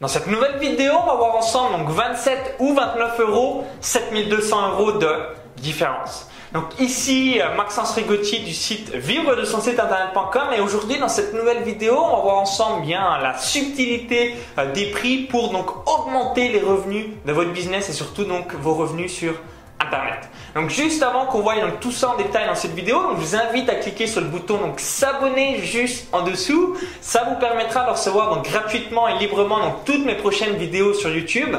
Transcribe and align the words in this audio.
Dans 0.00 0.08
cette 0.08 0.28
nouvelle 0.28 0.56
vidéo, 0.58 0.94
on 1.02 1.06
va 1.06 1.14
voir 1.16 1.36
ensemble 1.36 1.76
donc 1.76 1.90
27 1.90 2.56
ou 2.58 2.72
29 2.72 3.20
euros, 3.20 3.66
7200 3.82 4.70
euros 4.70 4.92
de 4.92 5.10
différence. 5.58 6.26
Donc 6.54 6.64
ici 6.80 7.38
euh, 7.38 7.54
Maxence 7.54 7.92
Rigotti 7.92 8.40
du 8.40 8.54
site 8.54 8.94
vivre 8.94 9.36
de 9.36 9.44
son 9.44 9.60
site 9.60 9.78
internet.com 9.78 10.54
et 10.56 10.60
aujourd'hui 10.60 10.98
dans 10.98 11.08
cette 11.10 11.34
nouvelle 11.34 11.62
vidéo 11.64 11.98
on 11.98 12.16
va 12.16 12.22
voir 12.22 12.38
ensemble 12.38 12.86
bien 12.86 13.18
la 13.18 13.36
subtilité 13.36 14.36
euh, 14.56 14.72
des 14.72 14.86
prix 14.90 15.18
pour 15.18 15.52
donc 15.52 15.86
augmenter 15.86 16.48
les 16.48 16.60
revenus 16.60 17.06
de 17.26 17.32
votre 17.32 17.52
business 17.52 17.90
et 17.90 17.92
surtout 17.92 18.24
donc 18.24 18.54
vos 18.54 18.72
revenus 18.72 19.12
sur 19.12 19.34
Donc 20.54 20.70
juste 20.70 21.02
avant 21.02 21.26
qu'on 21.26 21.40
voie 21.40 21.60
donc 21.60 21.80
tout 21.80 21.92
ça 21.92 22.10
en 22.10 22.16
détail 22.16 22.46
dans 22.46 22.54
cette 22.54 22.74
vidéo, 22.74 22.98
je 23.14 23.20
vous 23.20 23.36
invite 23.36 23.68
à 23.68 23.76
cliquer 23.76 24.06
sur 24.06 24.20
le 24.20 24.26
bouton 24.26 24.58
donc 24.58 24.80
s'abonner 24.80 25.58
juste 25.58 26.08
en 26.12 26.22
dessous. 26.22 26.76
Ça 27.00 27.24
vous 27.28 27.36
permettra 27.36 27.84
de 27.84 27.90
recevoir 27.90 28.34
donc 28.34 28.48
gratuitement 28.48 29.06
et 29.08 29.18
librement 29.18 29.60
donc 29.60 29.84
toutes 29.84 30.04
mes 30.04 30.16
prochaines 30.16 30.56
vidéos 30.56 30.94
sur 30.94 31.10
YouTube 31.10 31.54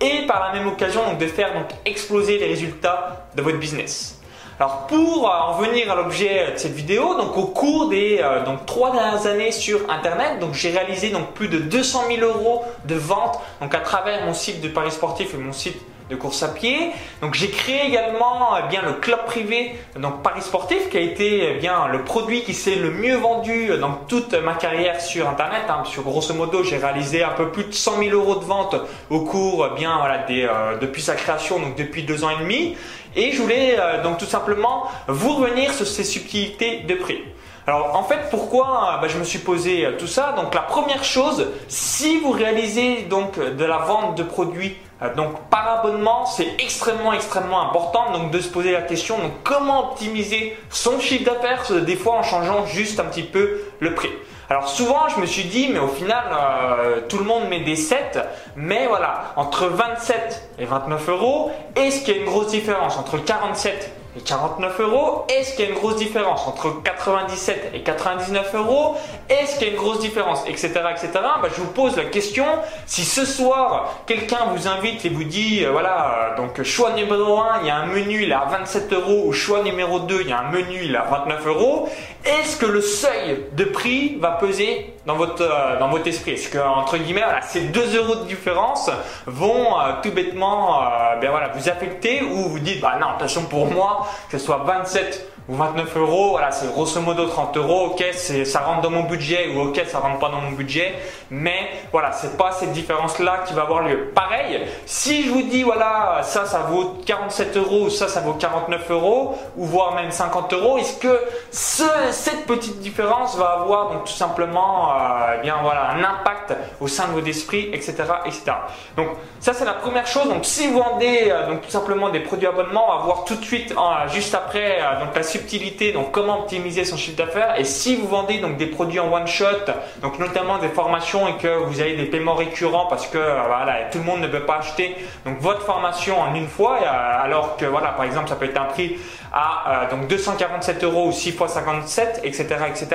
et 0.00 0.26
par 0.26 0.40
la 0.40 0.58
même 0.58 0.68
occasion 0.68 1.04
donc 1.04 1.18
de 1.18 1.26
faire 1.26 1.54
donc 1.54 1.66
exploser 1.84 2.38
les 2.38 2.46
résultats 2.46 3.26
de 3.34 3.42
votre 3.42 3.58
business. 3.58 4.20
Alors 4.58 4.86
pour 4.86 5.26
en 5.26 5.52
revenir 5.52 5.90
à 5.90 5.96
l'objet 5.96 6.52
de 6.52 6.56
cette 6.56 6.72
vidéo, 6.72 7.14
donc 7.14 7.36
au 7.36 7.46
cours 7.46 7.90
des 7.90 8.20
euh, 8.22 8.42
donc 8.42 8.64
trois 8.64 8.90
dernières 8.90 9.26
années 9.26 9.52
sur 9.52 9.90
internet, 9.90 10.38
donc 10.40 10.54
j'ai 10.54 10.70
réalisé 10.70 11.10
donc 11.10 11.32
plus 11.32 11.48
de 11.48 11.58
200 11.58 12.04
000 12.08 12.26
euros 12.26 12.64
de 12.86 12.94
ventes 12.94 13.38
donc 13.60 13.74
à 13.74 13.80
travers 13.80 14.24
mon 14.24 14.32
site 14.32 14.62
de 14.62 14.68
paris 14.68 14.92
sportif 14.92 15.34
et 15.34 15.36
mon 15.36 15.52
site 15.52 15.76
de 16.10 16.16
course 16.16 16.42
à 16.42 16.48
pied. 16.48 16.92
Donc 17.20 17.34
j'ai 17.34 17.50
créé 17.50 17.86
également 17.86 18.56
eh 18.58 18.68
bien 18.68 18.82
le 18.82 18.94
club 18.94 19.24
privé 19.26 19.72
donc 19.96 20.22
Paris 20.22 20.42
Sportif 20.42 20.88
qui 20.90 20.96
a 20.96 21.00
été 21.00 21.50
eh 21.50 21.58
bien 21.58 21.88
le 21.88 22.04
produit 22.04 22.42
qui 22.42 22.54
s'est 22.54 22.76
le 22.76 22.90
mieux 22.90 23.16
vendu 23.16 23.70
dans 23.80 23.92
toute 24.08 24.34
ma 24.34 24.54
carrière 24.54 25.00
sur 25.00 25.28
internet. 25.28 25.62
Hein, 25.68 25.82
grosso 26.04 26.34
modo 26.34 26.62
j'ai 26.62 26.76
réalisé 26.76 27.24
un 27.24 27.30
peu 27.30 27.50
plus 27.50 27.64
de 27.64 27.72
100 27.72 27.98
000 27.98 28.10
euros 28.10 28.36
de 28.36 28.44
vente 28.44 28.76
au 29.10 29.20
cours 29.20 29.68
bien 29.76 29.98
voilà 29.98 30.18
des, 30.18 30.44
euh, 30.44 30.78
depuis 30.78 31.02
sa 31.02 31.14
création 31.14 31.58
donc 31.58 31.76
depuis 31.76 32.02
deux 32.02 32.24
ans 32.24 32.30
et 32.30 32.42
demi. 32.42 32.76
Et 33.14 33.32
je 33.32 33.40
voulais 33.40 33.76
euh, 33.78 34.02
donc 34.02 34.18
tout 34.18 34.26
simplement 34.26 34.84
vous 35.08 35.36
revenir 35.36 35.72
sur 35.72 35.86
ces 35.86 36.04
subtilités 36.04 36.80
de 36.80 36.94
prix. 36.94 37.22
Alors 37.68 37.96
en 37.96 38.04
fait 38.04 38.30
pourquoi 38.30 39.00
bah, 39.02 39.08
je 39.08 39.18
me 39.18 39.24
suis 39.24 39.40
posé 39.40 39.84
euh, 39.84 39.96
tout 39.98 40.06
ça? 40.06 40.34
Donc 40.36 40.54
la 40.54 40.60
première 40.60 41.02
chose, 41.02 41.48
si 41.66 42.20
vous 42.20 42.30
réalisez 42.30 43.02
donc 43.02 43.40
de 43.40 43.64
la 43.64 43.78
vente 43.78 44.16
de 44.16 44.22
produits 44.22 44.76
euh, 45.02 45.12
donc 45.16 45.40
par 45.50 45.80
abonnement, 45.80 46.26
c'est 46.26 46.46
extrêmement 46.60 47.12
extrêmement 47.12 47.60
important 47.60 48.12
donc 48.12 48.30
de 48.30 48.38
se 48.38 48.48
poser 48.48 48.70
la 48.70 48.82
question 48.82 49.18
donc 49.18 49.32
comment 49.42 49.90
optimiser 49.90 50.56
son 50.70 51.00
chiffre 51.00 51.24
d'affaires 51.24 51.64
des 51.84 51.96
fois 51.96 52.14
en 52.14 52.22
changeant 52.22 52.66
juste 52.66 53.00
un 53.00 53.04
petit 53.04 53.24
peu 53.24 53.60
le 53.80 53.94
prix. 53.94 54.12
Alors 54.48 54.68
souvent 54.68 55.08
je 55.08 55.20
me 55.20 55.26
suis 55.26 55.44
dit 55.44 55.68
mais 55.72 55.80
au 55.80 55.88
final 55.88 56.24
euh, 56.30 57.00
tout 57.08 57.18
le 57.18 57.24
monde 57.24 57.48
met 57.48 57.64
des 57.64 57.74
7 57.74 58.20
mais 58.54 58.86
voilà 58.86 59.32
entre 59.34 59.66
27 59.66 60.50
et 60.60 60.66
29 60.66 61.08
euros 61.08 61.50
est-ce 61.74 62.04
qu'il 62.04 62.14
y 62.14 62.18
a 62.18 62.20
une 62.20 62.26
grosse 62.26 62.52
différence 62.52 62.96
entre 62.96 63.18
47 63.18 63.92
et 64.16 64.20
49 64.20 64.80
euros. 64.80 65.24
Est-ce 65.28 65.54
qu'il 65.54 65.64
y 65.64 65.68
a 65.68 65.70
une 65.70 65.76
grosse 65.76 65.96
différence 65.96 66.46
entre 66.46 66.82
97 66.82 67.72
et 67.74 67.82
99 67.82 68.54
euros? 68.54 68.96
Est-ce 69.28 69.58
qu'il 69.58 69.68
y 69.68 69.70
a 69.70 69.72
une 69.72 69.78
grosse 69.78 70.00
différence 70.00 70.44
Etc. 70.46 70.68
etc. 70.68 71.10
Bah, 71.14 71.48
je 71.54 71.60
vous 71.60 71.70
pose 71.70 71.96
la 71.96 72.04
question. 72.04 72.46
Si 72.86 73.04
ce 73.04 73.24
soir, 73.24 74.02
quelqu'un 74.06 74.46
vous 74.54 74.68
invite 74.68 75.04
et 75.04 75.08
vous 75.08 75.24
dit, 75.24 75.64
euh, 75.64 75.70
voilà, 75.70 76.32
euh, 76.32 76.36
donc 76.36 76.62
choix 76.62 76.92
numéro 76.92 77.38
1, 77.38 77.60
il 77.62 77.66
y 77.66 77.70
a 77.70 77.76
un 77.76 77.86
menu, 77.86 78.22
il 78.22 78.30
est 78.30 78.34
à 78.34 78.46
27 78.50 78.92
euros, 78.92 79.24
ou 79.26 79.32
choix 79.32 79.62
numéro 79.62 80.00
2, 80.00 80.20
il 80.22 80.28
y 80.28 80.32
a 80.32 80.40
un 80.40 80.50
menu, 80.50 80.80
il 80.84 80.94
est 80.94 80.98
à 80.98 81.04
29 81.04 81.46
euros, 81.46 81.88
est-ce 82.26 82.56
que 82.56 82.66
le 82.66 82.80
seuil 82.80 83.46
de 83.52 83.64
prix 83.64 84.16
va 84.20 84.32
peser 84.32 84.94
dans 85.06 85.16
votre, 85.16 85.42
euh, 85.42 85.78
dans 85.78 85.88
votre 85.88 86.06
esprit? 86.06 86.32
Est-ce 86.32 86.48
que, 86.48 86.58
entre 86.58 86.96
guillemets, 86.98 87.24
ces 87.42 87.62
2 87.62 87.96
euros 87.96 88.16
de 88.16 88.24
différence 88.24 88.90
vont 89.26 89.74
tout 90.02 90.12
bêtement 90.12 90.80
ben 91.20 91.30
voilà, 91.30 91.48
vous 91.48 91.68
affecter 91.68 92.22
ou 92.22 92.48
vous 92.48 92.58
dites, 92.58 92.80
bah 92.80 92.98
non, 93.00 93.08
attention 93.16 93.42
pour 93.42 93.66
moi, 93.66 94.06
que 94.30 94.38
ce 94.38 94.44
soit 94.44 94.62
27 94.66 95.26
ou 95.48 95.54
29 95.54 95.96
euros, 95.96 96.30
voilà, 96.30 96.50
c'est 96.50 96.72
grosso 96.72 97.00
modo 97.00 97.26
30 97.26 97.56
euros, 97.56 97.92
ok, 97.92 98.04
ça 98.12 98.60
rentre 98.60 98.82
dans 98.82 98.90
mon 98.90 99.04
budget 99.04 99.48
ou 99.54 99.60
ok, 99.60 99.80
ça 99.86 99.98
rentre 99.98 100.18
pas 100.18 100.28
dans 100.28 100.40
mon 100.40 100.52
budget, 100.52 100.94
mais 101.30 101.70
voilà, 101.92 102.12
c'est 102.12 102.36
pas 102.36 102.52
cette 102.52 102.72
différence-là 102.72 103.44
qui 103.46 103.54
va 103.54 103.62
avoir 103.62 103.82
lieu. 103.82 104.10
Pareil, 104.14 104.66
si 104.86 105.24
je 105.24 105.30
vous 105.30 105.42
dis, 105.42 105.62
voilà, 105.62 106.20
ça, 106.22 106.46
ça 106.46 106.60
vaut 106.60 106.96
47 107.06 107.56
euros 107.56 107.84
ou 107.86 107.90
ça, 107.90 108.08
ça 108.08 108.20
vaut 108.20 108.32
49 108.32 108.90
euros, 108.90 109.38
ou 109.56 109.64
voire 109.64 109.94
même 109.94 110.10
50 110.10 110.52
euros, 110.52 110.78
est-ce 110.78 110.98
que 110.98 111.20
cette 111.50 112.46
petite 112.46 112.80
différence 112.80 113.36
va 113.36 113.60
avoir 113.60 113.92
donc 113.92 114.04
tout 114.04 114.12
simplement, 114.12 114.90
euh, 114.92 115.36
eh 115.38 115.42
bien 115.42 115.56
voilà, 115.62 115.90
un 115.90 116.02
impact 116.02 116.54
au 116.80 116.88
sein 116.88 117.08
de 117.08 117.12
votre 117.12 117.28
esprit, 117.28 117.70
etc., 117.72 117.94
etc. 118.24 118.52
Donc 118.96 119.08
ça, 119.40 119.52
c'est 119.52 119.64
la 119.64 119.74
première 119.74 120.06
chose. 120.06 120.28
Donc 120.28 120.44
si 120.44 120.68
vous 120.68 120.78
vendez 120.82 121.28
euh, 121.30 121.48
donc 121.48 121.62
tout 121.62 121.70
simplement 121.70 122.10
des 122.10 122.20
produits 122.20 122.46
abonnements, 122.46 122.86
on 122.88 122.98
va 122.98 123.04
voir 123.04 123.24
tout 123.24 123.36
de 123.36 123.44
suite, 123.44 123.72
euh, 123.72 124.08
juste 124.08 124.34
après, 124.34 124.78
donc 125.00 125.14
la 125.14 125.22
subtilité, 125.36 125.92
donc 125.92 126.12
comment 126.12 126.40
optimiser 126.40 126.84
son 126.84 126.96
chiffre 126.96 127.16
d'affaires. 127.16 127.58
Et 127.58 127.64
si 127.64 127.96
vous 127.96 128.08
vendez 128.08 128.38
donc 128.38 128.56
des 128.56 128.66
produits 128.66 129.00
en 129.00 129.12
one 129.12 129.26
shot, 129.26 129.66
donc 130.00 130.18
notamment 130.18 130.58
des 130.58 130.68
formations 130.68 131.28
et 131.28 131.36
que 131.36 131.64
vous 131.64 131.80
avez 131.80 131.94
des 131.96 132.06
paiements 132.06 132.34
récurrents 132.34 132.86
parce 132.86 133.06
que 133.06 133.18
euh, 133.18 133.42
voilà, 133.46 133.84
tout 133.90 133.98
le 133.98 134.04
monde 134.04 134.20
ne 134.20 134.28
peut 134.28 134.44
pas 134.44 134.58
acheter 134.58 134.96
donc 135.24 135.38
votre 135.40 135.62
formation 135.62 136.20
en 136.20 136.34
une 136.34 136.48
fois, 136.48 136.78
euh, 136.82 137.24
alors 137.24 137.56
que 137.56 137.66
voilà, 137.66 137.88
par 137.88 138.04
exemple, 138.04 138.28
ça 138.28 138.36
peut 138.36 138.46
être 138.46 138.60
un 138.60 138.64
prix 138.64 138.96
à 139.32 139.84
euh, 139.84 139.90
donc 139.90 140.08
247 140.08 140.84
euros 140.84 141.08
ou 141.08 141.12
6 141.12 141.32
fois 141.32 141.48
57, 141.48 142.20
etc., 142.24 142.46
etc. 142.68 142.86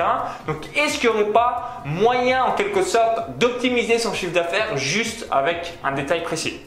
Donc, 0.46 0.56
est-ce 0.76 0.98
qu'il 0.98 1.10
n'y 1.10 1.16
aurait 1.16 1.32
pas 1.32 1.82
moyen 1.84 2.44
en 2.44 2.52
quelque 2.52 2.82
sorte 2.82 3.38
d'optimiser 3.38 3.98
son 3.98 4.12
chiffre 4.12 4.32
d'affaires 4.32 4.76
juste 4.76 5.26
avec 5.30 5.74
un 5.84 5.92
détail 5.92 6.22
précis? 6.22 6.60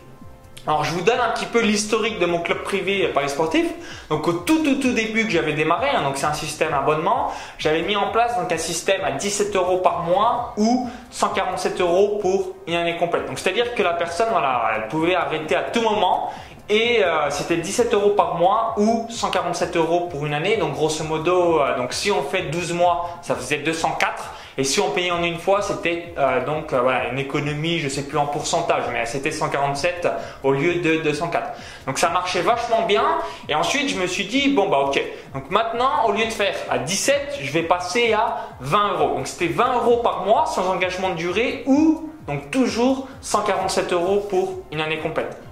Alors 0.67 0.83
je 0.83 0.91
vous 0.91 1.01
donne 1.01 1.19
un 1.19 1.29
petit 1.29 1.45
peu 1.45 1.61
l'historique 1.61 2.17
de 2.17 2.25
mon 2.25 2.39
club 2.39 2.63
privé 2.63 3.07
Paris 3.09 3.29
Sportif. 3.29 3.67
Donc 4.09 4.27
au 4.27 4.33
tout 4.33 4.63
tout 4.63 4.75
tout 4.75 4.93
début 4.93 5.25
que 5.25 5.31
j'avais 5.31 5.53
démarré, 5.53 5.89
hein, 5.89 6.01
donc 6.01 6.17
c'est 6.17 6.25
un 6.25 6.33
système 6.33 6.73
abonnement, 6.73 7.31
j'avais 7.59 7.83
mis 7.83 7.95
en 7.95 8.07
place 8.07 8.35
donc 8.35 8.51
un 8.51 8.57
système 8.57 9.03
à 9.03 9.11
17 9.11 9.55
euros 9.55 9.77
par 9.77 10.01
mois 10.01 10.55
ou 10.57 10.89
147 11.11 11.81
euros 11.81 12.17
pour 12.19 12.53
une 12.65 12.73
année 12.73 12.97
complète. 12.97 13.27
Donc 13.27 13.37
c'est-à-dire 13.37 13.75
que 13.75 13.83
la 13.83 13.93
personne 13.93 14.29
voilà, 14.31 14.71
elle 14.75 14.87
pouvait 14.87 15.13
arrêter 15.13 15.55
à 15.55 15.61
tout 15.61 15.81
moment 15.81 16.31
et 16.67 17.03
euh, 17.03 17.29
c'était 17.29 17.57
17 17.57 17.93
euros 17.93 18.11
par 18.11 18.33
mois 18.33 18.73
ou 18.77 19.05
147 19.09 19.77
euros 19.77 20.07
pour 20.09 20.25
une 20.25 20.33
année. 20.33 20.57
Donc 20.57 20.73
grosso 20.73 21.03
modo, 21.03 21.61
euh, 21.61 21.77
donc 21.77 21.93
si 21.93 22.11
on 22.11 22.23
fait 22.23 22.43
12 22.43 22.73
mois, 22.73 23.19
ça 23.21 23.35
faisait 23.35 23.57
204. 23.57 24.33
Et 24.57 24.63
si 24.63 24.79
on 24.79 24.91
payait 24.91 25.11
en 25.11 25.23
une 25.23 25.37
fois, 25.37 25.61
c'était 25.61 26.13
euh, 26.17 26.45
donc 26.45 26.71
euh, 26.71 26.79
voilà, 26.79 27.09
une 27.09 27.19
économie, 27.19 27.79
je 27.79 27.89
sais 27.89 28.03
plus 28.03 28.17
en 28.17 28.27
pourcentage, 28.27 28.83
mais 28.91 29.05
c'était 29.05 29.31
147 29.31 30.07
au 30.43 30.53
lieu 30.53 30.75
de 30.75 30.97
204. 30.97 31.49
Donc 31.87 31.99
ça 31.99 32.09
marchait 32.09 32.41
vachement 32.41 32.85
bien. 32.85 33.03
Et 33.49 33.55
ensuite, 33.55 33.89
je 33.89 33.99
me 33.99 34.07
suis 34.07 34.25
dit, 34.25 34.53
bon 34.53 34.69
bah 34.69 34.79
ok. 34.87 35.01
Donc 35.33 35.49
maintenant, 35.49 36.05
au 36.07 36.13
lieu 36.13 36.25
de 36.25 36.31
faire 36.31 36.55
à 36.69 36.77
17, 36.77 37.39
je 37.41 37.51
vais 37.51 37.63
passer 37.63 38.13
à 38.13 38.47
20 38.61 38.93
euros. 38.93 39.15
Donc 39.15 39.27
c'était 39.27 39.51
20 39.51 39.75
euros 39.75 39.97
par 39.97 40.25
mois 40.25 40.45
sans 40.45 40.69
engagement 40.69 41.09
de 41.09 41.15
durée 41.15 41.63
ou 41.65 42.09
donc 42.27 42.49
toujours 42.49 43.07
147 43.21 43.93
euros 43.93 44.25
pour 44.29 44.61
une 44.71 44.81
année 44.81 44.99
complète 44.99 45.44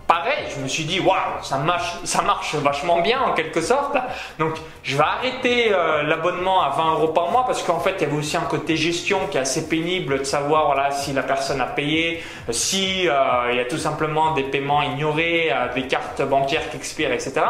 je 0.56 0.62
me 0.62 0.68
suis 0.68 0.85
dit, 0.85 1.00
waouh, 1.00 1.41
ça 1.41 1.57
marche, 1.57 1.94
ça 2.03 2.22
marche 2.22 2.56
vachement 2.56 3.01
bien 3.01 3.22
en 3.22 3.34
quelque 3.34 3.62
sorte. 3.62 3.96
Donc, 4.40 4.56
je 4.84 4.97
vais 4.97 5.03
arrêter 5.03 5.74
euh, 5.74 6.03
l'abonnement 6.03 6.62
à 6.62 6.69
20 6.69 6.94
euros 6.94 7.07
par 7.09 7.31
mois 7.31 7.46
parce 7.46 7.63
qu'en 7.63 7.79
fait, 7.79 7.96
il 8.00 8.01
y 8.01 8.06
avait 8.06 8.18
aussi 8.18 8.38
un 8.38 8.41
côté 8.41 8.75
gestion 8.75 9.19
qui 9.29 9.38
est 9.38 9.41
assez 9.41 9.68
pénible 9.68 10.19
de 10.19 10.23
savoir 10.23 10.68
voilà, 10.68 10.91
si 10.91 11.13
la 11.13 11.23
personne 11.23 11.62
a 11.62 11.66
payé, 11.66 12.23
si 12.50 13.07
euh, 13.07 13.52
il 13.52 13.57
y 13.57 13.59
a 13.59 13.66
tout 13.66 13.78
simplement 13.78 14.34
des 14.34 14.44
paiements 14.44 14.81
ignorés, 14.81 15.52
euh, 15.52 15.73
des 15.73 15.88
cartes 15.88 16.22
bancaires 16.22 16.69
qui 16.69 16.78
expirent, 16.78 17.12
etc. 17.12 17.41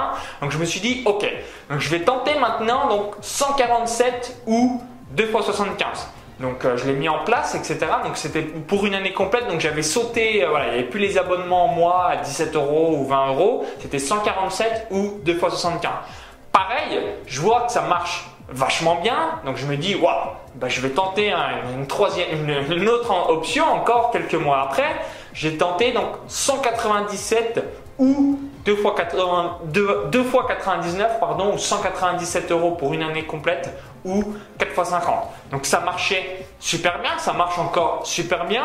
Donc, 0.41 0.52
je 0.52 0.57
me 0.57 0.66
suis 0.66 0.79
dit, 0.79 1.03
ok, 1.06 1.25
donc 1.69 1.79
je 1.79 1.90
vais 1.90 2.02
tenter 2.02 2.35
maintenant 2.35 2.88
donc 2.88 3.16
147 3.22 4.44
ou 4.47 4.81
2 5.12 5.28
fois 5.28 5.44
75. 5.44 6.07
Donc 6.39 6.66
euh, 6.66 6.77
je 6.77 6.85
l'ai 6.85 6.94
mis 6.94 7.09
en 7.09 7.23
place, 7.23 7.55
etc. 7.55 7.79
Donc 8.03 8.17
c'était 8.17 8.41
pour 8.41 8.85
une 8.85 8.95
année 8.95 9.13
complète. 9.13 9.47
Donc 9.47 9.59
j'avais 9.59 9.83
sauté, 9.83 10.44
euh, 10.44 10.49
voilà, 10.49 10.67
il 10.67 10.71
n'y 10.71 10.79
avait 10.79 10.89
plus 10.89 10.99
les 10.99 11.17
abonnements 11.17 11.66
en 11.66 11.67
mois 11.75 12.08
à 12.09 12.16
17 12.17 12.55
euros 12.55 12.96
ou 12.97 13.05
20 13.05 13.28
euros. 13.28 13.66
C'était 13.79 13.99
147 13.99 14.87
ou 14.91 15.19
2 15.23 15.35
fois 15.35 15.49
75. 15.49 15.91
Pareil, 16.52 16.99
je 17.25 17.41
vois 17.41 17.61
que 17.61 17.72
ça 17.72 17.81
marche 17.81 18.25
vachement 18.49 18.96
bien. 19.02 19.40
Donc 19.46 19.58
je 19.58 19.66
me 19.66 19.78
dis, 19.78 19.96
waouh, 19.96 20.31
bah, 20.55 20.69
je 20.69 20.81
vais 20.81 20.90
tenter 20.90 21.31
une, 21.31 21.87
troisième, 21.87 22.28
une, 22.72 22.90
autre 22.90 23.11
option 23.29 23.66
encore 23.66 24.11
quelques 24.11 24.35
mois 24.35 24.61
après. 24.61 24.96
J'ai 25.34 25.58
tenté 25.58 25.91
donc 25.91 26.09
197 26.28 27.63
ou 27.97 28.40
2 28.65 28.75
fois, 28.75 28.95
80, 28.95 29.59
2, 29.65 30.23
fois 30.23 30.45
99 30.47 31.19
pardon, 31.19 31.53
ou 31.53 31.57
197 31.57 32.51
euros 32.51 32.71
pour 32.71 32.93
une 32.93 33.03
année 33.03 33.25
complète 33.25 33.69
ou 34.05 34.23
4 34.57 34.73
fois 34.73 34.85
50. 34.85 35.15
Donc 35.51 35.65
ça 35.65 35.81
marchait 35.81 36.45
super 36.59 36.99
bien, 37.01 37.17
ça 37.17 37.33
marche 37.33 37.59
encore 37.59 38.05
super 38.05 38.45
bien. 38.45 38.63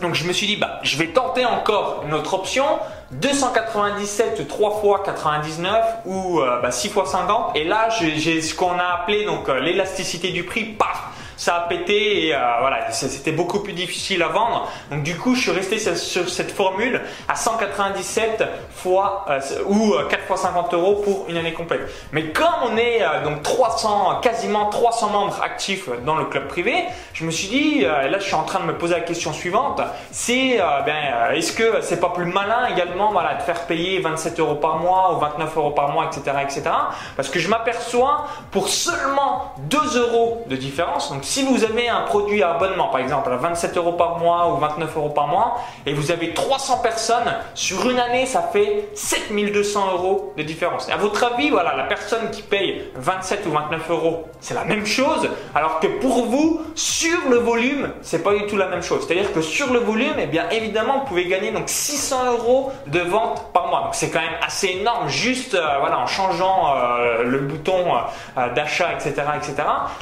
Donc 0.00 0.14
je 0.14 0.24
me 0.26 0.32
suis 0.32 0.46
dit, 0.46 0.56
bah, 0.56 0.80
je 0.82 0.96
vais 0.96 1.08
tenter 1.08 1.44
encore 1.44 2.02
une 2.06 2.14
autre 2.14 2.34
option, 2.34 2.64
297 3.12 4.48
3 4.48 4.80
fois 4.80 5.02
99 5.04 5.84
ou 6.06 6.40
6 6.40 6.40
euh, 6.40 6.60
bah, 6.60 6.70
fois 6.70 7.06
50. 7.06 7.56
Et 7.56 7.64
là, 7.64 7.88
j'ai 7.90 8.40
ce 8.40 8.54
qu'on 8.54 8.78
a 8.78 9.00
appelé 9.00 9.26
euh, 9.26 9.60
l'élasticité 9.60 10.30
du 10.30 10.44
prix. 10.44 10.64
Paf 10.64 11.11
ça 11.36 11.56
a 11.56 11.60
pété 11.62 12.28
et 12.28 12.36
voilà, 12.60 12.90
c'était 12.90 13.32
beaucoup 13.32 13.60
plus 13.60 13.72
difficile 13.72 14.22
à 14.22 14.28
vendre. 14.28 14.68
Donc 14.90 15.02
du 15.02 15.16
coup, 15.16 15.34
je 15.34 15.42
suis 15.42 15.50
resté 15.50 15.78
sur 15.78 16.28
cette 16.28 16.52
formule 16.52 17.00
à 17.28 17.34
197 17.34 18.44
fois 18.74 19.26
ou 19.66 19.94
4 20.08 20.24
fois 20.24 20.36
50 20.36 20.74
euros 20.74 20.96
pour 20.96 21.26
une 21.28 21.36
année 21.36 21.52
complète. 21.52 21.88
Mais 22.12 22.30
comme 22.30 22.46
on 22.64 22.76
est 22.76 23.02
donc 23.24 23.42
300, 23.42 24.20
quasiment 24.20 24.66
300 24.66 25.10
membres 25.10 25.40
actifs 25.42 25.88
dans 26.04 26.16
le 26.16 26.24
club 26.26 26.48
privé, 26.48 26.84
je 27.12 27.24
me 27.24 27.30
suis 27.30 27.48
dit, 27.48 27.80
là, 27.80 28.18
je 28.18 28.24
suis 28.24 28.34
en 28.34 28.44
train 28.44 28.60
de 28.60 28.66
me 28.66 28.76
poser 28.76 28.94
la 28.94 29.00
question 29.00 29.32
suivante, 29.32 29.80
c'est 30.10 30.58
ben, 30.86 31.32
est-ce 31.34 31.52
que 31.52 31.80
c'est 31.82 32.00
pas 32.00 32.10
plus 32.10 32.26
malin 32.26 32.66
également, 32.66 33.12
voilà, 33.12 33.34
de 33.34 33.42
faire 33.42 33.66
payer 33.66 34.00
27 34.00 34.38
euros 34.40 34.56
par 34.56 34.78
mois 34.78 35.14
ou 35.14 35.20
29 35.20 35.56
euros 35.56 35.70
par 35.70 35.88
mois, 35.90 36.06
etc., 36.06 36.36
etc. 36.42 36.62
Parce 37.16 37.28
que 37.28 37.38
je 37.38 37.48
m'aperçois 37.48 38.26
pour 38.50 38.68
seulement 38.68 39.54
2 39.58 39.78
euros 39.98 40.44
de 40.46 40.56
différence. 40.56 41.10
Donc, 41.10 41.24
si 41.32 41.42
vous 41.44 41.64
avez 41.64 41.88
un 41.88 42.02
produit 42.02 42.42
à 42.42 42.50
abonnement, 42.50 42.88
par 42.88 43.00
exemple, 43.00 43.32
à 43.32 43.36
27 43.36 43.78
euros 43.78 43.92
par 43.92 44.18
mois 44.18 44.52
ou 44.52 44.58
29 44.58 44.96
euros 44.98 45.08
par 45.08 45.28
mois, 45.28 45.56
et 45.86 45.94
vous 45.94 46.10
avez 46.10 46.34
300 46.34 46.80
personnes 46.82 47.32
sur 47.54 47.88
une 47.88 47.98
année, 47.98 48.26
ça 48.26 48.50
fait 48.52 48.90
7200 48.94 49.92
euros 49.92 50.34
de 50.36 50.42
différence. 50.42 50.90
Et 50.90 50.92
à 50.92 50.98
votre 50.98 51.24
avis, 51.24 51.48
voilà, 51.48 51.74
la 51.74 51.84
personne 51.84 52.30
qui 52.30 52.42
paye 52.42 52.82
27 52.96 53.46
ou 53.46 53.50
29 53.50 53.90
euros, 53.90 54.24
c'est 54.40 54.52
la 54.52 54.64
même 54.64 54.84
chose, 54.84 55.26
alors 55.54 55.80
que 55.80 55.86
pour 55.86 56.26
vous, 56.26 56.60
sur 56.74 57.18
le 57.30 57.38
volume, 57.38 57.90
c'est 58.02 58.22
pas 58.22 58.34
du 58.34 58.44
tout 58.44 58.58
la 58.58 58.68
même 58.68 58.82
chose. 58.82 59.06
C'est-à-dire 59.06 59.32
que 59.32 59.40
sur 59.40 59.72
le 59.72 59.78
volume, 59.78 60.16
eh 60.18 60.26
bien 60.26 60.50
évidemment, 60.50 60.98
vous 60.98 61.06
pouvez 61.06 61.24
gagner 61.24 61.50
donc 61.50 61.70
600 61.70 62.32
euros 62.32 62.72
de 62.88 63.00
vente 63.00 63.50
par 63.54 63.68
mois. 63.68 63.84
Donc 63.84 63.94
c'est 63.94 64.10
quand 64.10 64.20
même 64.20 64.38
assez 64.46 64.68
énorme, 64.68 65.08
juste 65.08 65.54
euh, 65.54 65.78
en 65.80 66.06
changeant 66.06 66.74
euh, 66.76 67.22
le 67.22 67.38
bouton 67.38 67.86
euh, 68.36 68.52
d'achat, 68.54 68.92
etc., 68.92 69.22
etc. 69.36 69.54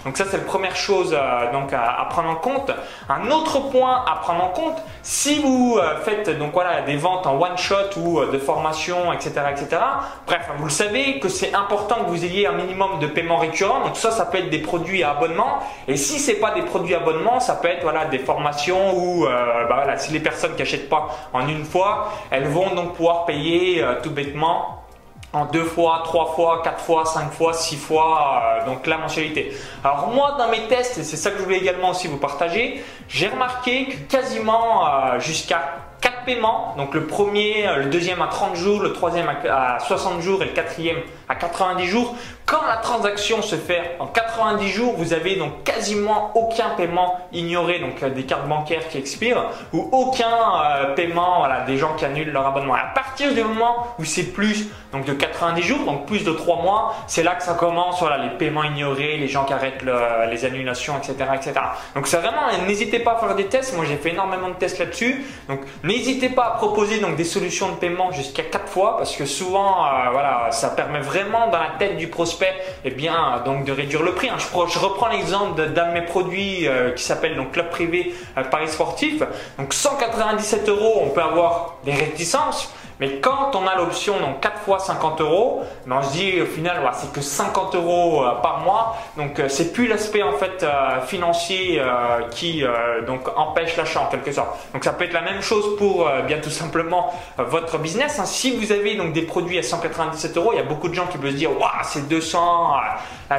Donc 0.05 0.17
ça 0.17 0.25
c'est 0.29 0.39
la 0.39 0.45
première 0.45 0.75
chose 0.75 1.10
donc 1.53 1.73
à, 1.73 2.07
prendre 2.11 2.31
en 2.31 2.37
compte. 2.37 2.71
Un 3.09 3.31
autre 3.31 3.71
point 3.71 4.05
à 4.11 4.17
prendre 4.17 4.45
en 4.45 4.49
compte, 4.49 4.77
si 5.03 5.41
vous 5.41 5.79
faites 6.05 6.39
donc 6.39 6.53
voilà 6.53 6.83
des 6.83 6.97
ventes 6.97 7.27
en 7.27 7.41
one 7.41 7.57
shot 7.57 7.97
ou 7.97 8.25
de 8.25 8.39
formation, 8.39 9.13
etc., 9.13 9.33
etc. 9.51 9.83
Bref, 10.27 10.49
vous 10.57 10.65
le 10.65 10.71
savez 10.71 11.19
que 11.19 11.29
c'est 11.29 11.55
important 11.55 12.05
que 12.05 12.11
vous 12.11 12.25
ayez 12.25 12.47
un 12.47 12.53
minimum 12.53 12.99
de 13.01 13.07
paiement 13.07 13.39
récurrent. 13.39 13.81
Donc 13.81 13.97
ça, 13.97 14.11
ça 14.11 14.27
peut 14.27 14.39
être 14.39 14.51
des 14.51 14.59
produits 14.61 15.03
à 15.03 15.13
abonnement. 15.13 15.61
Et 15.89 15.97
si 15.97 16.19
c'est 16.19 16.35
pas 16.35 16.53
des 16.53 16.63
produits 16.63 16.95
à 16.95 16.99
abonnement, 16.99 17.41
ça 17.41 17.55
peut 17.55 17.69
être 17.69 17.83
voilà 17.83 18.05
des 18.07 18.19
formations 18.19 18.97
ou 18.97 19.25
bah, 19.25 19.77
voilà, 19.77 19.97
si 19.99 20.13
les 20.13 20.21
personnes 20.21 20.55
qui 20.55 20.63
achètent 20.63 20.89
pas 20.89 21.09
en 21.33 21.47
une 21.49 21.65
fois, 21.65 22.13
elles 22.31 22.49
vont 22.49 22.75
donc 22.75 22.95
pouvoir 22.95 23.25
payer 23.25 23.83
euh, 23.83 23.95
tout 24.03 24.11
bêtement 24.11 24.80
en 25.33 25.45
deux 25.47 25.65
fois, 25.65 26.03
trois 26.05 26.33
fois, 26.35 26.61
quatre 26.63 26.81
fois, 26.81 27.05
cinq 27.05 27.31
fois, 27.33 27.53
six 27.53 27.77
fois, 27.77 28.43
euh, 28.43 28.67
donc 28.67 28.87
la 28.87 28.99
mensualité. 28.99 29.53
Alors 29.85 30.09
moi, 30.09 30.37
dans 30.39 30.49
mes 30.49 30.67
tests, 30.69 30.99
et 30.99 31.05
c'est 31.05 31.17
ça 31.17 31.31
que 31.31 31.39
je 31.39 31.43
voulais 31.45 31.59
également 31.59 31.91
aussi 31.91 32.09
vous 32.09 32.17
partager, 32.17 32.83
j'ai 33.09 33.29
remarqué 33.29 33.87
que 33.87 33.97
quasiment 34.11 34.87
euh, 34.87 35.21
jusqu'à 35.21 35.77
quatre 36.01 36.25
paiements, 36.25 36.75
donc 36.77 36.95
le 36.95 37.07
premier, 37.07 37.67
le 37.77 37.87
deuxième 37.87 38.23
à 38.23 38.27
30 38.27 38.57
jours, 38.57 38.81
le 38.81 38.93
troisième 38.93 39.29
à 39.29 39.79
60 39.81 40.21
jours 40.21 40.43
et 40.43 40.47
le 40.47 40.53
quatrième 40.53 40.99
à 41.31 41.37
90 41.37 41.87
jours, 41.87 42.17
quand 42.45 42.67
la 42.67 42.79
transaction 42.79 43.41
se 43.41 43.55
fait 43.55 43.97
en 44.01 44.07
90 44.07 44.69
jours, 44.69 44.95
vous 44.97 45.13
avez 45.13 45.37
donc 45.37 45.63
quasiment 45.63 46.33
aucun 46.35 46.71
paiement 46.71 47.21
ignoré, 47.33 47.79
donc 47.79 48.03
euh, 48.03 48.11
des 48.11 48.25
cartes 48.25 48.49
bancaires 48.49 48.89
qui 48.89 48.99
expirent 48.99 49.45
ou 49.73 49.89
aucun 49.93 50.27
euh, 50.27 50.95
paiement 50.97 51.39
voilà, 51.39 51.61
des 51.61 51.77
gens 51.77 51.95
qui 51.95 52.05
annulent 52.05 52.33
leur 52.33 52.45
abonnement. 52.47 52.75
à 52.75 52.93
partir 52.93 53.33
du 53.33 53.45
moment 53.45 53.95
où 54.01 54.05
c'est 54.05 54.33
plus 54.33 54.67
donc 54.93 55.05
de 55.05 55.13
90 55.13 55.63
jours, 55.63 55.85
donc 55.85 56.07
plus 56.07 56.25
de 56.25 56.33
3 56.33 56.63
mois, 56.63 56.97
c'est 57.07 57.23
là 57.23 57.37
que 57.37 57.45
ça 57.45 57.55
commence, 57.55 58.01
voilà, 58.01 58.19
les 58.19 58.31
paiements 58.31 58.65
ignorés, 58.65 59.17
les 59.17 59.29
gens 59.29 59.45
qui 59.45 59.53
arrêtent 59.53 59.85
les 60.29 60.45
annulations, 60.45 60.95
etc., 60.99 61.15
etc. 61.37 61.53
Donc 61.95 62.09
c'est 62.09 62.17
vraiment, 62.17 62.49
n'hésitez 62.67 62.99
pas 62.99 63.13
à 63.13 63.17
faire 63.19 63.37
des 63.37 63.47
tests. 63.47 63.77
Moi 63.77 63.85
j'ai 63.85 63.97
fait 63.97 64.11
énormément 64.11 64.49
de 64.49 64.55
tests 64.55 64.81
là-dessus. 64.81 65.25
Donc 65.49 65.61
n'hésitez 65.85 66.29
pas 66.29 66.47
à 66.47 66.51
proposer 66.57 66.99
donc 66.99 67.15
des 67.15 67.25
solutions 67.25 67.69
de 67.69 67.77
paiement 67.77 68.11
jusqu'à 68.11 68.43
4 68.43 68.69
fois 68.69 68.97
parce 68.97 69.15
que 69.15 69.27
souvent, 69.27 69.85
euh, 69.85 70.11
voilà, 70.11 70.49
ça 70.51 70.71
permet 70.71 70.99
vraiment 70.99 71.20
dans 71.29 71.59
la 71.59 71.73
tête 71.79 71.97
du 71.97 72.09
prospect 72.09 72.55
eh 72.85 72.91
bien, 72.91 73.43
donc 73.45 73.65
de 73.65 73.73
réduire 73.73 74.03
le 74.03 74.13
prix. 74.13 74.29
Hein. 74.29 74.37
Je, 74.39 74.79
reprends 74.79 75.09
l'exemple 75.09 75.69
d'un 75.71 75.89
de 75.89 75.93
mes 75.93 76.03
produits 76.03 76.67
euh, 76.67 76.93
qui 76.93 77.03
s'appelle 77.03 77.37
donc 77.37 77.53
Club 77.53 77.71
Privé 77.71 78.15
euh, 78.37 78.45
Paris 78.45 78.69
Sportif. 78.69 79.23
Donc 79.59 79.75
197 79.75 80.69
euros, 80.69 81.03
on 81.05 81.11
peut 81.11 81.23
avoir 81.23 81.77
des 81.85 81.93
réticences. 81.93 82.73
Mais 83.01 83.19
quand 83.21 83.55
on 83.55 83.67
a 83.67 83.77
l'option 83.77 84.21
donc 84.21 84.41
4 84.41 84.61
fois 84.61 84.79
50 84.79 85.21
euros, 85.21 85.63
ben, 85.87 85.99
on 85.99 86.03
se 86.03 86.13
dit 86.13 86.41
au 86.41 86.47
final 86.47 86.79
c'est 86.93 87.13
que 87.13 87.21
50 87.21 87.75
euros 87.75 88.25
euh, 88.25 88.35
par 88.43 88.61
mois. 88.61 88.97
Donc 89.17 89.41
c'est 89.49 89.73
plus 89.73 89.87
l'aspect 89.87 90.23
en 90.23 90.33
fait 90.33 90.65
financier 91.07 91.83
qui 92.31 92.63
donc 93.07 93.29
empêche 93.37 93.77
l'achat 93.77 94.03
en 94.03 94.07
quelque 94.07 94.33
sorte. 94.33 94.49
Donc 94.73 94.85
ça 94.85 94.93
peut 94.93 95.05
être 95.05 95.13
la 95.13 95.21
même 95.21 95.41
chose 95.41 95.77
pour 95.77 96.09
bien 96.27 96.39
tout 96.39 96.51
simplement 96.51 97.13
votre 97.39 97.79
business. 97.79 98.19
Hein. 98.19 98.25
Si 98.25 98.57
vous 98.57 98.73
avez 98.73 98.97
donc 98.97 99.13
des 99.13 99.23
produits 99.23 99.59
à 99.59 99.63
197 99.63 100.37
euros, 100.37 100.53
il 100.53 100.57
y 100.57 100.61
a 100.61 100.65
beaucoup 100.65 100.89
de 100.89 100.95
gens 100.95 101.07
qui 101.07 101.19
peuvent 101.19 101.31
se 101.31 101.37
dire 101.37 101.51
waouh 101.51 101.71
c'est 101.83 102.09
200, 102.09 102.71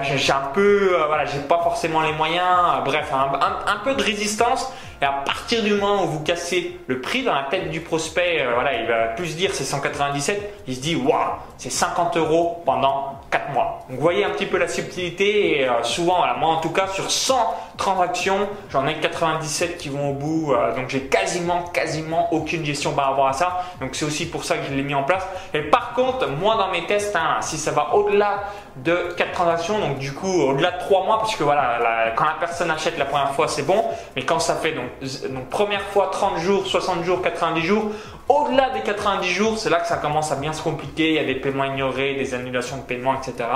j'ai 0.02 0.32
un 0.32 0.52
peu, 0.54 0.94
euh, 0.94 1.06
voilà, 1.08 1.26
j'ai 1.26 1.40
pas 1.40 1.60
forcément 1.64 2.02
les 2.02 2.14
moyens, 2.14 2.48
euh, 2.78 2.82
bref, 2.82 3.12
un, 3.14 3.78
peu 3.84 3.94
de 3.94 4.02
résistance. 4.02 4.72
Et 5.02 5.06
à 5.06 5.14
partir 5.26 5.64
du 5.64 5.74
moment 5.74 6.04
où 6.04 6.08
vous 6.08 6.20
cassez 6.20 6.80
le 6.86 7.02
prix 7.02 7.24
dans 7.24 7.34
la 7.34 7.44
tête 7.44 7.72
du 7.72 7.82
prospect, 7.82 8.42
euh, 8.42 8.54
voilà, 8.54 8.80
il 8.80 8.88
va 8.88 9.08
plus 9.08 9.36
dire 9.36 9.54
c'est 9.54 9.64
197, 9.64 10.64
il 10.68 10.76
se 10.76 10.82
dit 10.82 10.96
waouh, 10.96 11.38
c'est 11.58 11.72
50 11.72 12.18
euros 12.18 12.62
pendant 12.66 13.21
4 13.32 13.54
mois. 13.54 13.80
Donc 13.90 13.98
vous 13.98 14.04
voyez 14.04 14.24
un 14.24 14.30
petit 14.30 14.46
peu 14.46 14.58
la 14.58 14.68
subtilité 14.68 15.62
et 15.62 15.68
souvent, 15.84 16.24
moi 16.38 16.50
en 16.50 16.58
tout 16.58 16.70
cas 16.70 16.88
sur 16.88 17.10
100 17.10 17.36
transactions, 17.78 18.48
j'en 18.70 18.86
ai 18.86 18.96
97 18.96 19.78
qui 19.78 19.90
vont 19.90 20.12
au 20.12 20.14
bout, 20.14 20.54
donc 20.76 20.90
j'ai 20.90 21.02
quasiment, 21.02 21.64
quasiment 21.64 22.34
aucune 22.34 22.66
gestion 22.66 22.92
par 22.92 23.10
rapport 23.10 23.28
à 23.28 23.34
ça. 23.34 23.64
Donc 23.80 23.96
c'est 23.96 24.06
aussi 24.06 24.30
pour 24.30 24.44
ça 24.44 24.58
que 24.58 24.66
je 24.70 24.74
l'ai 24.74 24.84
mis 24.84 24.94
en 24.94 25.04
place. 25.04 25.26
Et 25.54 25.62
par 25.62 25.94
contre, 25.94 26.28
moi 26.28 26.56
dans 26.56 26.70
mes 26.70 26.86
tests, 26.86 27.16
hein, 27.16 27.38
si 27.42 27.58
ça 27.58 27.72
va 27.72 27.96
au-delà 27.96 28.44
de 28.76 29.14
4 29.18 29.32
transactions, 29.32 29.80
donc 29.80 29.98
du 29.98 30.14
coup 30.14 30.42
au-delà 30.44 30.72
de 30.72 30.80
3 30.80 31.06
mois, 31.06 31.18
parce 31.20 31.36
que 31.36 31.44
voilà, 31.44 32.14
quand 32.16 32.26
la 32.26 32.36
personne 32.40 32.70
achète 32.70 32.98
la 32.98 33.06
première 33.06 33.32
fois 33.32 33.48
c'est 33.48 33.66
bon, 33.66 33.84
mais 34.16 34.24
quand 34.24 34.40
ça 34.40 34.56
fait 34.56 34.74
donc, 34.74 34.86
donc 35.34 35.50
première 35.50 35.84
fois 35.84 36.10
30 36.12 36.38
jours, 36.40 36.68
60 36.68 37.04
jours, 37.04 37.22
90 37.22 37.62
jours, 37.62 37.86
au-delà 38.30 38.70
des 38.70 38.82
90 38.82 39.28
jours, 39.30 39.58
c'est 39.58 39.70
là 39.70 39.80
que 39.80 39.88
ça 39.88 39.98
commence 39.98 40.32
à 40.32 40.36
bien 40.36 40.54
se 40.54 40.62
compliquer, 40.62 41.10
il 41.10 41.16
y 41.16 41.20
a 41.20 41.26
des 41.26 41.36
paiements 41.36 41.66
ignorés, 41.66 42.14
des 42.14 42.34
annulations 42.34 42.78
de 42.78 42.84
paiement, 42.84 43.14
etc. 43.22 43.48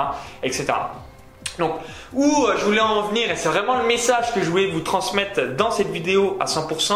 etc. 0.42 0.74
Donc, 1.58 1.72
où 2.12 2.22
euh, 2.22 2.54
je 2.58 2.64
voulais 2.64 2.80
en 2.80 3.02
venir, 3.02 3.30
et 3.30 3.36
c'est 3.36 3.48
vraiment 3.48 3.78
le 3.78 3.86
message 3.86 4.32
que 4.34 4.42
je 4.42 4.50
voulais 4.50 4.66
vous 4.66 4.80
transmettre 4.80 5.54
dans 5.56 5.70
cette 5.70 5.90
vidéo 5.90 6.36
à 6.38 6.44
100%, 6.44 6.92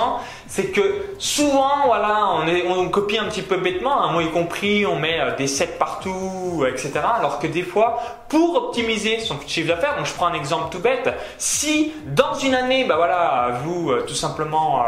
c'est 0.46 0.66
que 0.66 1.14
souvent, 1.18 1.86
voilà, 1.86 2.28
on, 2.68 2.88
copie 2.88 3.18
un 3.18 3.24
petit 3.24 3.42
peu 3.42 3.56
bêtement, 3.56 4.02
hein, 4.02 4.12
moi 4.12 4.22
y 4.22 4.30
compris, 4.30 4.84
on 4.84 4.96
met 4.96 5.18
euh, 5.18 5.36
des 5.36 5.46
sets 5.46 5.76
partout, 5.78 6.64
etc. 6.68 6.92
Alors 7.16 7.38
que 7.38 7.46
des 7.46 7.62
fois, 7.62 8.02
pour 8.28 8.54
optimiser 8.56 9.20
son 9.20 9.36
chiffre 9.46 9.68
d'affaires, 9.68 9.96
donc 9.96 10.06
je 10.06 10.12
prends 10.12 10.26
un 10.26 10.34
exemple 10.34 10.70
tout 10.70 10.80
bête, 10.80 11.08
si 11.38 11.92
dans 12.06 12.34
une 12.34 12.54
année, 12.54 12.84
bah 12.84 12.96
voilà, 12.96 13.60
vous, 13.64 13.90
euh, 13.90 14.04
tout 14.06 14.14
simplement, 14.14 14.84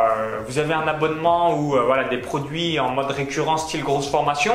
vous 0.47 0.59
avez 0.59 0.75
un 0.75 0.87
abonnement 0.87 1.57
ou 1.57 1.77
voilà, 1.87 2.05
des 2.05 2.19
produits 2.19 2.79
en 2.79 2.91
mode 2.91 3.11
récurrent, 3.11 3.57
style 3.57 3.83
grosse 3.83 4.09
formation, 4.09 4.53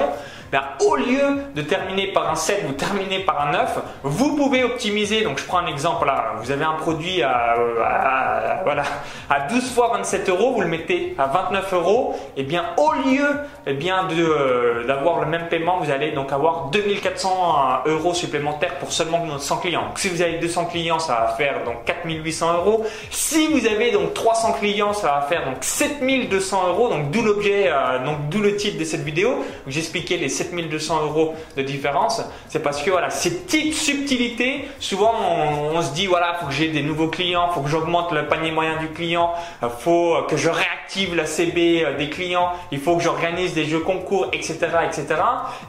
ben, 0.51 0.61
au 0.85 0.95
lieu 0.95 1.43
de 1.55 1.61
terminer 1.61 2.07
par 2.07 2.29
un 2.29 2.35
7, 2.35 2.63
vous 2.65 2.73
terminez 2.73 3.19
par 3.19 3.47
un 3.47 3.51
9, 3.51 3.79
vous 4.03 4.35
pouvez 4.35 4.63
optimiser. 4.63 5.21
Donc 5.21 5.39
je 5.39 5.45
prends 5.45 5.59
un 5.59 5.67
exemple 5.67 6.05
là, 6.05 6.33
vous 6.41 6.51
avez 6.51 6.65
un 6.65 6.73
produit 6.73 7.21
à, 7.21 7.55
voilà, 8.63 8.83
à 9.29 9.41
12 9.41 9.73
fois 9.73 9.91
27 9.93 10.29
euros, 10.29 10.53
vous 10.53 10.61
le 10.61 10.67
mettez 10.67 11.15
à 11.17 11.27
29 11.27 11.73
euros, 11.73 12.15
et 12.35 12.41
eh 12.41 12.43
bien 12.43 12.65
au 12.77 12.93
lieu 12.93 13.27
et 13.65 13.71
eh 13.71 13.73
bien, 13.73 14.07
euh, 14.11 14.85
d'avoir 14.85 15.19
le 15.19 15.25
même 15.25 15.47
paiement, 15.49 15.79
vous 15.81 15.91
allez 15.91 16.11
donc 16.11 16.31
avoir 16.31 16.69
2400 16.69 17.83
euros 17.85 18.13
supplémentaires 18.13 18.75
pour 18.79 18.93
seulement 18.93 19.37
100 19.37 19.57
clients. 19.57 19.87
Donc 19.87 19.99
si 19.99 20.07
vous 20.07 20.21
avez 20.21 20.37
200 20.37 20.65
clients, 20.65 20.99
ça 20.99 21.13
va 21.15 21.27
faire 21.35 21.63
donc 21.65 21.83
4800 21.85 22.53
euros. 22.57 22.85
Si 23.09 23.47
vous 23.47 23.65
avez 23.65 23.91
donc 23.91 24.13
300 24.13 24.53
clients, 24.53 24.93
ça 24.93 25.07
va 25.07 25.21
faire 25.23 25.45
donc 25.45 25.57
7200 25.61 26.67
euros. 26.69 26.89
Donc 26.89 27.11
d'où 27.11 27.21
l'objet, 27.21 27.65
euh, 27.67 28.03
donc 28.05 28.29
d'où 28.29 28.41
le 28.41 28.55
titre 28.55 28.79
de 28.79 28.85
cette 28.85 29.03
vidéo 29.03 29.43
j'expliquais 29.67 30.17
les 30.17 30.29
7200 30.37 31.03
euros 31.03 31.35
de 31.55 31.61
différence, 31.61 32.21
c'est 32.49 32.61
parce 32.61 32.81
que 32.81 32.91
voilà, 32.91 33.09
ces 33.09 33.31
petites 33.31 33.73
subtilités, 33.73 34.67
souvent 34.79 35.13
on, 35.73 35.81
se 35.81 35.93
dit 35.93 36.07
voilà, 36.07 36.35
faut 36.39 36.47
que 36.47 36.53
j'ai 36.53 36.69
des 36.69 36.81
nouveaux 36.81 37.07
clients, 37.07 37.49
faut 37.49 37.61
que 37.61 37.69
j'augmente 37.69 38.11
le 38.11 38.27
panier 38.27 38.51
moyen 38.51 38.77
du 38.77 38.89
client, 38.89 39.33
euh, 39.63 39.69
faut 39.69 40.17
que 40.27 40.37
je 40.37 40.49
réactive 40.49 41.15
la 41.15 41.25
CB 41.25 41.85
euh, 41.85 41.97
des 41.97 42.09
clients, 42.09 42.51
il 42.71 42.79
faut 42.79 42.95
que 42.97 43.03
j'organise 43.03 43.53
des 43.53 43.65
jeux 43.65 43.79
concours, 43.79 44.27
etc., 44.33 44.57
etc. 44.85 45.05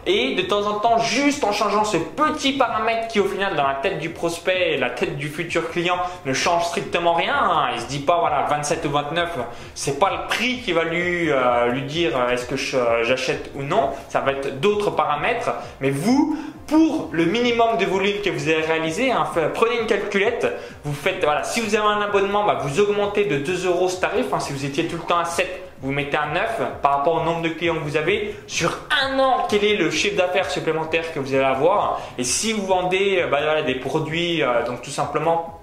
Et 0.06 0.34
de 0.34 0.42
temps 0.42 0.66
en 0.66 0.80
temps, 0.80 0.98
juste 0.98 1.44
en 1.44 1.52
changeant 1.52 1.84
ce 1.84 1.96
petit 1.96 2.52
paramètre 2.52 3.08
qui 3.08 3.20
au 3.20 3.26
final 3.26 3.56
dans 3.56 3.66
la 3.66 3.75
tête 3.75 3.98
du 3.98 4.10
prospect 4.10 4.75
et 4.75 4.76
la 4.78 4.90
tête 4.90 5.16
du 5.16 5.28
futur 5.28 5.70
client 5.70 5.96
ne 6.26 6.32
change 6.32 6.64
strictement 6.66 7.14
rien, 7.14 7.34
hein. 7.34 7.68
il 7.75 7.80
se 7.80 7.87
dit 7.87 8.00
pas 8.00 8.18
voilà 8.20 8.46
27 8.48 8.84
ou 8.87 8.90
29, 8.90 9.30
c'est 9.75 9.98
pas 9.98 10.10
le 10.10 10.28
prix 10.28 10.58
qui 10.60 10.72
va 10.72 10.84
lui 10.84 11.30
euh, 11.30 11.66
lui 11.68 11.82
dire 11.82 12.12
est-ce 12.30 12.46
que 12.46 12.56
j'achète 12.56 13.50
ou 13.54 13.62
non, 13.62 13.90
ça 14.08 14.20
va 14.20 14.32
être 14.32 14.57
d'autres 14.60 14.90
paramètres, 14.90 15.50
mais 15.80 15.90
vous, 15.90 16.36
pour 16.66 17.08
le 17.12 17.24
minimum 17.24 17.78
de 17.78 17.86
volume 17.86 18.20
que 18.22 18.30
vous 18.30 18.48
avez 18.48 18.60
réalisé, 18.60 19.10
hein, 19.10 19.26
prenez 19.54 19.80
une 19.80 19.86
calculette, 19.86 20.46
vous 20.84 20.92
faites, 20.92 21.24
voilà, 21.24 21.42
si 21.42 21.60
vous 21.60 21.74
avez 21.74 21.86
un 21.86 22.02
abonnement, 22.02 22.44
bah, 22.44 22.58
vous 22.62 22.80
augmentez 22.80 23.24
de 23.24 23.38
2 23.38 23.66
euros 23.66 23.88
ce 23.88 24.00
tarif. 24.00 24.26
Hein, 24.32 24.40
si 24.40 24.52
vous 24.52 24.64
étiez 24.64 24.86
tout 24.86 24.96
le 24.96 25.02
temps 25.02 25.18
à 25.18 25.24
7, 25.24 25.46
vous 25.80 25.92
mettez 25.92 26.16
un 26.16 26.34
9 26.34 26.60
par 26.82 26.98
rapport 26.98 27.14
au 27.14 27.24
nombre 27.24 27.42
de 27.42 27.48
clients 27.48 27.74
que 27.74 27.80
vous 27.80 27.96
avez. 27.96 28.34
Sur 28.46 28.76
un 29.02 29.18
an, 29.18 29.46
quel 29.48 29.64
est 29.64 29.76
le 29.76 29.90
chiffre 29.90 30.16
d'affaires 30.16 30.50
supplémentaire 30.50 31.12
que 31.12 31.20
vous 31.20 31.34
allez 31.34 31.44
avoir? 31.44 32.00
Et 32.18 32.24
si 32.24 32.52
vous 32.52 32.66
vendez 32.66 33.24
bah, 33.30 33.62
des 33.62 33.76
produits, 33.76 34.42
euh, 34.42 34.64
donc 34.66 34.82
tout 34.82 34.90
simplement 34.90 35.57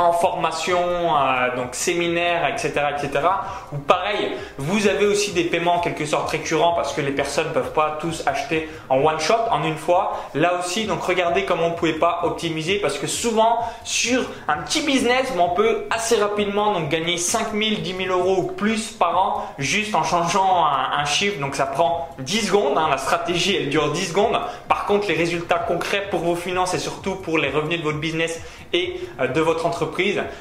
en 0.00 0.12
formation, 0.12 0.78
euh, 0.78 1.56
donc 1.56 1.74
séminaire, 1.74 2.46
etc., 2.48 2.72
etc. 2.96 3.26
Ou 3.72 3.78
pareil, 3.78 4.32
vous 4.58 4.88
avez 4.88 5.06
aussi 5.06 5.32
des 5.32 5.44
paiements 5.44 5.76
en 5.76 5.80
quelque 5.80 6.06
sorte 6.06 6.30
récurrents 6.30 6.72
parce 6.74 6.92
que 6.92 7.00
les 7.00 7.12
personnes 7.12 7.48
ne 7.48 7.52
peuvent 7.52 7.72
pas 7.72 7.98
tous 8.00 8.22
acheter 8.26 8.68
en 8.88 8.98
one 8.98 9.20
shot, 9.20 9.34
en 9.50 9.62
une 9.64 9.76
fois. 9.76 10.20
Là 10.34 10.58
aussi, 10.58 10.86
donc 10.86 11.02
regardez 11.02 11.44
comment 11.44 11.66
on 11.66 11.70
ne 11.70 11.74
pouvait 11.74 11.92
pas 11.94 12.20
optimiser 12.24 12.76
parce 12.76 12.98
que 12.98 13.06
souvent 13.06 13.60
sur 13.84 14.22
un 14.48 14.58
petit 14.58 14.82
business, 14.82 15.32
on 15.38 15.50
peut 15.50 15.86
assez 15.90 16.16
rapidement 16.16 16.72
donc 16.72 16.88
gagner 16.88 17.16
5 17.16 17.52
000, 17.52 17.80
10 17.82 17.96
000 18.06 18.18
euros 18.18 18.42
ou 18.42 18.46
plus 18.52 18.90
par 18.90 19.16
an 19.18 19.46
juste 19.58 19.94
en 19.94 20.04
changeant 20.04 20.64
un, 20.64 21.04
chiffre. 21.04 21.40
Donc 21.40 21.54
ça 21.56 21.66
prend 21.66 22.08
10 22.18 22.46
secondes. 22.46 22.78
Hein. 22.78 22.88
la 22.90 22.98
stratégie, 22.98 23.56
elle 23.56 23.70
dure 23.70 23.90
10 23.90 24.08
secondes. 24.08 24.38
Par 24.68 24.86
contre, 24.86 25.08
les 25.08 25.14
résultats 25.14 25.58
concrets 25.58 26.06
pour 26.10 26.20
vos 26.20 26.36
finances 26.36 26.74
et 26.74 26.78
surtout 26.78 27.16
pour 27.16 27.38
les 27.38 27.48
revenus 27.48 27.78
de 27.78 27.84
votre 27.84 27.98
business 27.98 28.40
et 28.72 29.00
euh, 29.20 29.26
de 29.26 29.40
votre 29.40 29.66
entreprise 29.66 29.89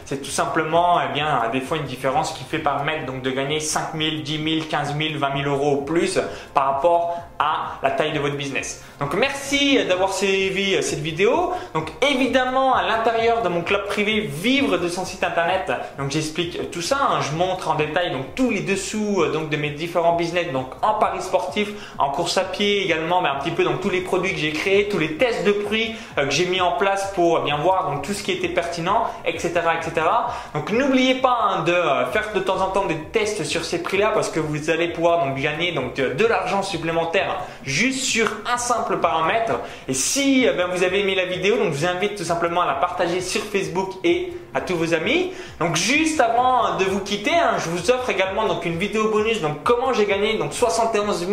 c'est 0.06 0.22
tout 0.22 0.30
simplement 0.30 1.00
eh 1.02 1.14
bien, 1.14 1.50
des 1.52 1.62
fois 1.62 1.78
une 1.78 1.86
différence 1.86 2.34
qui 2.34 2.44
fait 2.44 2.60
permettre 2.60 3.06
donc, 3.06 3.22
de 3.22 3.32
gagner 3.32 3.60
5 3.60 3.96
000, 3.96 4.22
10 4.24 4.60
000, 4.60 4.66
15 4.70 4.96
000, 4.98 5.20
20 5.20 5.44
000 5.44 5.50
euros 5.50 5.82
ou 5.82 5.86
plus 5.86 6.20
par 6.54 6.66
rapport 6.66 7.29
à 7.40 7.80
la 7.82 7.92
taille 7.92 8.12
de 8.12 8.20
votre 8.20 8.36
business. 8.36 8.84
Donc 9.00 9.14
merci 9.14 9.80
d'avoir 9.86 10.14
suivi 10.14 10.76
euh, 10.76 10.82
cette 10.82 11.00
vidéo. 11.00 11.54
Donc 11.74 11.90
évidemment 12.12 12.76
à 12.76 12.84
l'intérieur 12.84 13.42
de 13.42 13.48
mon 13.48 13.62
club 13.62 13.86
privé 13.88 14.20
Vivre 14.20 14.78
de 14.78 14.90
son 14.90 15.06
site 15.06 15.24
internet, 15.24 15.72
donc 15.98 16.12
j'explique 16.12 16.70
tout 16.72 16.82
ça. 16.82 16.98
Hein. 17.10 17.20
Je 17.22 17.38
montre 17.38 17.70
en 17.70 17.76
détail 17.76 18.12
donc 18.12 18.36
tous 18.36 18.50
les 18.50 18.60
dessous 18.60 19.22
euh, 19.22 19.32
donc 19.32 19.50
de 19.50 19.56
mes 19.56 19.70
différents 19.70 20.16
business, 20.18 20.52
donc 20.52 20.68
en 20.82 20.96
paris 20.96 21.22
sportif, 21.22 21.70
en 21.98 22.10
course 22.10 22.38
à 22.38 22.44
pied 22.44 22.84
également, 22.84 23.22
mais 23.22 23.30
un 23.30 23.36
petit 23.36 23.52
peu 23.52 23.64
donc 23.64 23.80
tous 23.80 23.90
les 23.90 24.02
produits 24.02 24.34
que 24.34 24.40
j'ai 24.40 24.52
créés, 24.52 24.90
tous 24.90 24.98
les 24.98 25.16
tests 25.16 25.46
de 25.46 25.54
prix 25.54 25.96
euh, 26.18 26.26
que 26.26 26.32
j'ai 26.32 26.46
mis 26.46 26.60
en 26.60 26.74
place 26.74 27.14
pour 27.16 27.40
bien 27.42 27.58
voir 27.58 27.90
donc 27.90 28.02
tout 28.04 28.14
ce 28.14 28.22
qui 28.22 28.34
était 28.34 28.50
pertinent, 28.50 29.08
etc. 29.24 29.54
etc. 29.78 30.06
Donc 30.54 30.72
n'oubliez 30.72 31.16
pas 31.16 31.38
hein, 31.42 31.64
de 31.64 31.74
faire 32.12 32.34
de 32.36 32.40
temps 32.42 32.60
en 32.62 32.68
temps 32.72 32.86
des 32.86 33.00
tests 33.14 33.46
sur 33.46 33.64
ces 33.64 33.82
prix-là 33.82 34.12
parce 34.14 34.30
que 34.30 34.42
vous 34.42 34.70
allez 34.70 34.90
pouvoir 34.90 35.26
donc 35.26 35.38
gagner 35.38 35.72
donc 35.72 35.96
de 35.96 36.26
l'argent 36.26 36.64
supplémentaire 36.64 37.29
juste 37.64 38.04
sur 38.04 38.28
un 38.52 38.58
simple 38.58 38.98
paramètre. 38.98 39.60
Et 39.88 39.94
si 39.94 40.46
eh 40.46 40.76
vous 40.76 40.84
avez 40.84 41.02
aimé 41.02 41.16
la 41.16 41.26
vidéo, 41.26 41.58
donc 41.58 41.74
je 41.74 41.80
vous 41.80 41.86
invite 41.86 42.16
tout 42.16 42.24
simplement 42.24 42.62
à 42.62 42.68
la 42.68 42.76
partager 42.76 43.22
sur 43.22 43.42
Facebook 43.42 43.92
et 44.04 44.34
à 44.54 44.62
tous 44.62 44.76
vos 44.76 44.94
amis. 44.94 45.32
Donc 45.60 45.76
juste 45.76 46.20
avant 46.20 46.78
de 46.78 46.86
vous 46.86 47.00
quitter, 47.00 47.34
hein, 47.34 47.58
je 47.58 47.70
vous 47.70 47.92
offre 47.92 48.10
également 48.10 48.48
donc 48.48 48.66
une 48.66 48.78
vidéo 48.78 49.10
bonus. 49.10 49.42
Donc 49.42 49.64
comment 49.64 49.94
j'ai 49.94 50.06
gagné? 50.06 50.38
Donc 50.38 50.54
71 50.54 51.28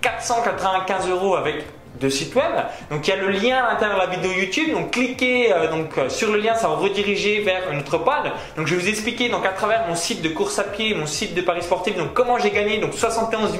495 0.00 1.08
euros 1.08 1.36
avec 1.36 1.64
de 2.00 2.08
site 2.08 2.34
web. 2.34 2.52
Donc 2.90 3.06
il 3.06 3.10
y 3.10 3.12
a 3.12 3.16
le 3.16 3.30
lien 3.30 3.58
à 3.58 3.72
l'intérieur 3.72 4.00
de 4.00 4.10
la 4.10 4.16
vidéo 4.16 4.32
YouTube. 4.32 4.72
Donc 4.72 4.90
cliquez 4.90 5.52
euh, 5.52 5.70
donc, 5.70 5.96
euh, 5.98 6.08
sur 6.08 6.32
le 6.32 6.38
lien, 6.38 6.54
ça 6.54 6.68
va 6.68 6.74
rediriger 6.76 7.40
vers 7.40 7.70
une 7.70 7.80
autre 7.80 7.98
page. 7.98 8.32
Donc 8.56 8.66
je 8.66 8.74
vais 8.74 8.80
vous 8.80 8.88
expliquer 8.88 9.28
donc 9.28 9.44
à 9.46 9.50
travers 9.50 9.86
mon 9.88 9.94
site 9.94 10.22
de 10.22 10.28
course 10.30 10.58
à 10.58 10.64
pied, 10.64 10.94
mon 10.94 11.06
site 11.06 11.34
de 11.34 11.42
paris 11.42 11.62
sportif, 11.62 11.96
donc 11.96 12.14
comment 12.14 12.38
j'ai 12.38 12.50
gagné 12.50 12.78
donc 12.78 12.94
71 12.94 13.58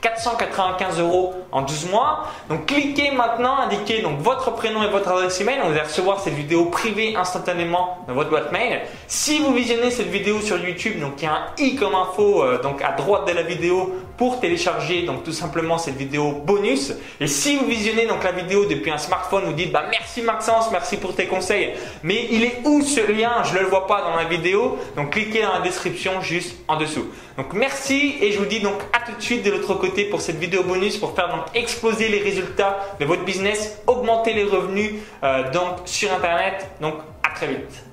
495 0.00 1.00
euros 1.00 1.34
en 1.52 1.62
12 1.62 1.90
mois. 1.90 2.26
Donc 2.48 2.66
cliquez 2.66 3.10
maintenant, 3.10 3.58
indiquez 3.58 4.02
donc 4.02 4.18
votre 4.20 4.52
prénom 4.54 4.82
et 4.82 4.88
votre 4.88 5.10
adresse 5.10 5.40
email. 5.40 5.60
On 5.64 5.70
va 5.70 5.82
recevoir 5.82 6.20
cette 6.20 6.34
vidéo 6.34 6.66
privée 6.66 7.14
instantanément 7.14 7.98
dans 8.08 8.14
votre 8.14 8.30
boîte 8.30 8.50
mail. 8.50 8.80
Si 9.06 9.38
vous 9.38 9.52
visionnez 9.52 9.90
cette 9.90 10.08
vidéo 10.08 10.40
sur 10.40 10.58
YouTube, 10.58 10.98
donc 10.98 11.14
il 11.18 11.24
y 11.24 11.26
a 11.26 11.32
un 11.32 11.46
i 11.58 11.76
comme 11.76 11.94
info 11.94 12.42
euh, 12.42 12.60
donc 12.60 12.82
à 12.82 12.92
droite 12.92 13.28
de 13.28 13.32
la 13.32 13.42
vidéo 13.42 13.94
pour 14.16 14.40
télécharger 14.40 15.02
donc 15.02 15.24
tout 15.24 15.32
simplement 15.32 15.78
cette 15.78 15.96
vidéo 15.96 16.32
bonus. 16.32 16.94
Et 17.20 17.26
si 17.26 17.56
vous 17.56 17.66
visionnez 17.66 18.06
donc 18.06 18.24
la 18.24 18.32
vidéo 18.32 18.64
depuis 18.64 18.90
un 18.90 18.98
smartphone, 18.98 19.44
vous 19.44 19.52
dites 19.52 19.72
bah 19.72 19.84
merci 19.90 20.22
Maxence, 20.22 20.70
merci 20.72 20.96
pour 20.96 21.14
tes 21.14 21.26
conseils. 21.26 21.74
Mais 22.02 22.28
il 22.30 22.44
est 22.44 22.60
où 22.64 22.82
ce 22.82 23.00
lien? 23.00 23.42
Je 23.44 23.58
le 23.58 23.66
vois 23.66 23.86
pas 23.86 24.02
dans 24.02 24.16
la 24.16 24.24
vidéo. 24.24 24.78
Donc 24.96 25.10
cliquez 25.10 25.42
dans 25.42 25.52
la 25.52 25.60
description 25.60 26.20
juste 26.22 26.56
en 26.68 26.76
dessous. 26.76 27.06
Donc 27.36 27.52
merci 27.54 28.16
et 28.20 28.32
je 28.32 28.38
vous 28.38 28.44
dis 28.44 28.60
donc 28.60 28.74
à 28.92 29.00
tout 29.00 29.16
de 29.16 29.22
suite 29.22 29.44
de 29.44 29.50
l'autre 29.50 29.74
côté 29.74 30.04
pour 30.04 30.20
cette 30.20 30.36
vidéo 30.36 30.62
bonus 30.62 30.98
pour 30.98 31.14
faire 31.14 31.28
donc 31.28 31.44
exploser 31.54 32.08
les 32.08 32.20
résultats 32.20 32.78
de 33.00 33.04
votre 33.04 33.24
business, 33.24 33.80
augmenter 33.86 34.34
les 34.34 34.44
revenus 34.44 34.94
euh, 35.22 35.50
donc 35.50 35.80
sur 35.86 36.12
internet. 36.12 36.68
Donc 36.80 36.94
à 37.22 37.30
très 37.34 37.48
vite. 37.48 37.91